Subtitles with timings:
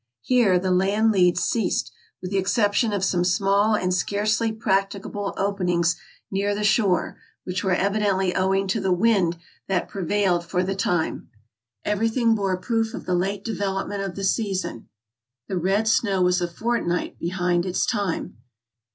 [0.23, 1.91] Here the land leads ceased,
[2.23, 5.95] with the exception of some small and scarcely practicable openings
[6.31, 9.37] near the shore, which were evidently owing to the wind
[9.67, 11.29] that prevailed for the time.
[11.85, 14.89] Everything bore proof of the late development of the season.
[15.47, 18.37] The red snow was a fortnight behind its time.